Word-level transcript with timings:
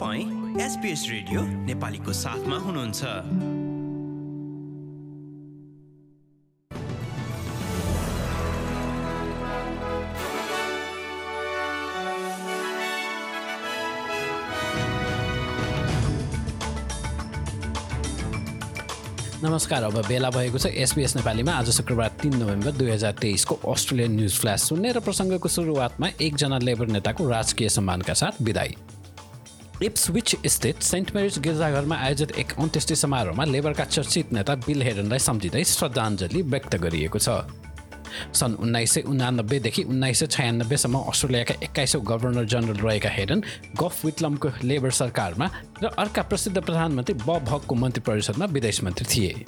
तपाईँ 0.00 0.60
SBS 0.64 1.02
radio 1.10 1.40
नेपालीको 1.68 2.12
साथमा 2.12 2.56
हुनुहुन्छ। 2.56 3.04
नमस्कार 19.44 19.82
अब 19.82 19.96
बेला 20.08 20.30
भएको 20.30 20.58
छ 20.58 20.66
एसपिएस 20.66 21.16
नेपालीमा। 21.16 21.52
आज 21.52 21.70
शुक्रबार 21.76 22.08
तिन 22.22 22.36
नोभेम्बर 22.36 22.72
दुई 22.72 22.90
हजार 22.90 23.12
तेइसको 23.20 23.54
अस्ट्रेलियन 23.68 24.16
न्युज 24.16 24.38
फ्ल्यास 24.40 24.68
सुन्ने 24.68 24.92
र 24.92 25.00
प्रसङ्गको 25.00 25.48
सुरुवातमा 25.50 26.08
एकजना 26.20 26.58
लेबर 26.64 26.86
नेताको 26.88 27.28
राजकीय 27.28 27.68
सम्मानका 27.68 28.14
साथ 28.14 28.42
विदाई। 28.42 28.76
इप्सविच 29.82 30.34
स्थित 30.46 30.82
सेन्ट 30.82 31.14
मेरिज 31.14 31.38
गिर्जाघरमा 31.38 31.96
आयोजित 31.96 32.30
एक 32.38 32.52
अन्त्येष्टि 32.58 32.96
समारोहमा 32.96 33.44
लेबरका 33.44 33.84
चर्चित 33.84 34.32
नेता 34.32 34.54
बिल 34.66 34.82
हेडनलाई 34.82 35.18
सम्झिँदै 35.18 35.64
श्रद्धाञ्जली 35.64 36.42
व्यक्त 36.42 36.76
गरिएको 36.76 37.18
छ। 37.18 37.28
सन् 38.34 38.54
उन्नाइस 38.60 38.92
सय 38.92 39.00
उनानब्बेदेखि 39.08 39.82
उन्नाइस 39.82 40.18
सय 40.20 40.26
छयानब्बेसम्म 40.26 40.98
अस्ट्रेलियाका 41.08 41.54
एक्काइसौँ 41.64 42.02
गभर्नर 42.04 42.44
जनरल 42.44 42.78
रहेका 42.84 43.08
हेडन 43.08 43.42
गफ 43.80 44.04
विटलमको 44.04 44.48
लेबर 44.64 44.90
सरकारमा 44.90 45.50
र 45.82 45.94
अर्का 45.98 46.22
प्रसिद्ध 46.22 46.56
प्रधानमन्त्री 46.58 47.14
बब 47.24 47.48
हकको 47.48 47.74
मन्त्री 47.74 48.02
परिषदमा 48.06 48.46
विदेश 48.52 48.82
मन्त्री 48.84 49.06
थिए। 49.14 49.44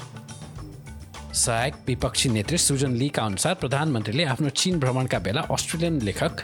सहायक 1.33 1.75
विपक्षी 1.87 2.29
नेत्री 2.29 2.59
सुजन 2.59 2.93
लीका 2.93 3.23
अनुसार 3.25 3.55
प्रधानमन्त्रीले 3.55 4.25
आफ्नो 4.25 4.49
चीन 4.53 4.79
भ्रमणका 4.81 5.19
बेला 5.19 5.41
अस्ट्रेलियन 5.51 6.01
लेखक 6.05 6.41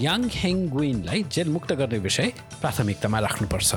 याङ 0.00 0.22
हेङ 0.32 0.56
गुइनलाई 0.68 1.24
जेलमुक्त 1.28 1.72
गर्ने 1.76 1.98
विषय 1.98 2.32
प्राथमिकतामा 2.60 3.18
राख्नुपर्छ। 3.20 3.74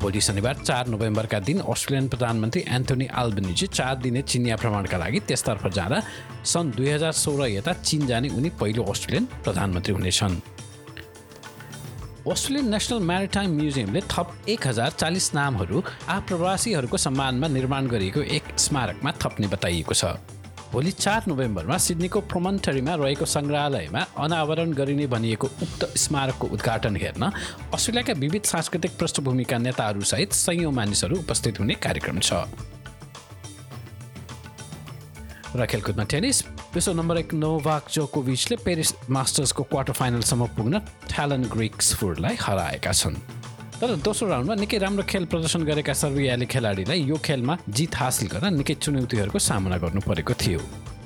भोलि 0.00 0.20
शनिबार 0.20 0.56
चार 0.62 0.86
नोभेम्बरका 0.94 1.38
दिन 1.42 1.58
अस्ट्रेलियन 1.66 2.08
प्रधानमन्त्री 2.08 2.64
एन्थोनी 2.70 3.06
आल्बनिजी 3.22 3.66
चार 3.66 3.96
दिने 3.98 4.22
चिनिया 4.30 4.56
भ्रमणका 4.62 4.98
लागि 4.98 5.20
त्यसतर्फ 5.26 5.66
जाँदा 5.74 5.98
सन् 6.46 6.70
दुई 6.78 6.88
हजार 6.88 7.12
सोह्र 7.24 7.50
यता 7.50 7.72
चिन 7.82 8.06
जाने 8.06 8.28
उनी 8.38 8.50
पहिलो 8.60 8.82
अस्ट्रेलियन 8.94 9.28
प्रधानमन्त्री 9.44 9.94
हुनेछन्। 9.94 10.40
अस्ट्रेलियन 12.28 12.68
नेसनल 12.68 12.98
म्यारिटाइम 13.00 13.50
म्युजियमले 13.56 14.00
थप 14.10 14.32
एक 14.48 14.66
हजार 14.66 14.90
चालिस 14.92 15.32
नामहरू 15.34 15.82
आप्रवासीहरूको 16.08 16.96
सम्मानमा 16.96 17.48
निर्माण 17.48 17.86
गरिएको 17.88 18.22
एक 18.36 18.58
स्मारकमा 18.60 19.12
थप्ने 19.22 19.46
बताइएको 19.48 19.94
छ। 19.94 20.04
भोलि 20.72 20.90
चार 20.94 21.24
नोभेम्बरमा 21.28 21.76
सिडनीको 21.80 22.20
प्रोमन्टरीमा 22.30 22.94
रहेको 22.94 23.24
सङ्ग्रहालयमा 23.26 24.02
अनावरण 24.20 24.72
गरिने 24.76 25.06
भनिएको 25.06 25.46
उक्त 25.64 25.96
स्मारकको 25.96 26.46
उद्घाटन 26.46 26.96
हेर्न 26.96 27.24
अस्ट्रेलियाका 27.74 28.12
विविध 28.20 28.44
सांस्कृतिक 28.52 28.98
पृष्ठभूमिका 29.00 29.58
नेताहरूसहित 29.58 30.32
सयौँ 30.36 30.72
मानिसहरू 30.72 31.18
उपस्थित 31.24 31.60
हुने 31.60 31.74
कार्यक्रम 31.80 32.20
छ। 32.20 32.44
र 35.50 35.66
खेलकुदमा 35.66 36.04
टेनिस 36.04 36.44
विश्व 36.74 36.92
नम्बर 36.94 37.18
एक 37.18 37.34
नोभाक 37.34 37.88
जोकोभिचले 37.90 38.56
पेरिस 38.56 38.94
मास्टर्सको 39.10 39.62
क्वार्टर 39.66 39.92
फाइनलसम्म 39.92 40.46
पुग्न 40.54 40.78
ट्यालन 41.10 41.42
ग्रिक्सफोर्डलाई 41.50 42.36
हराएका 42.40 42.92
छन्। 42.92 43.16
तर 43.80 43.96
दोस्रो 43.98 44.28
राउन्डमा 44.28 44.54
निकै 44.54 44.78
राम्रो 44.78 45.04
खेल 45.10 45.24
प्रदर्शन 45.26 45.62
गरेका 45.66 45.92
सर्बियाली 45.92 46.46
खेलाडीलाई 46.46 47.02
यो 47.02 47.16
खेलमा 47.18 47.56
जित 47.66 47.96
हासिल 47.96 48.28
गर्न 48.30 48.54
निकै 48.54 48.74
चुनौतीहरूको 48.78 49.38
सामना 49.40 49.76
गर्नु 49.82 50.00
परेको 50.06 50.34
थियो। 50.38 50.60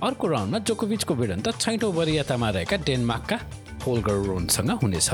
अर्को 0.04 0.26
राउन्डमा 0.28 0.58
जोकोभिचको 0.60 1.14
भिडन्त 1.14 1.46
छैटौँ 1.56 1.92
वरियतामा 1.94 2.48
रहेका 2.50 2.76
डेनमार्कका 2.84 3.36
होल्गर 3.86 4.16
रोनसँग 4.28 4.70
हुनेछ। 4.82 5.10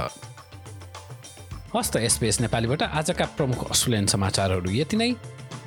हस्त 1.71 1.97
एसपिएस 1.97 2.41
नेपालीबाट 2.41 2.83
आजका 2.83 3.25
प्रमुख 3.39 3.71
अस्ट्रेलियन 3.71 4.07
समाचारहरू 4.11 4.71
यति 4.75 4.97
नै। 4.97 5.15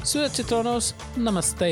सुरक्षित 0.04 0.52
रहनुहोस्। 0.52 0.94
नमस्ते। 1.18 1.72